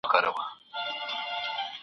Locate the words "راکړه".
0.25-0.45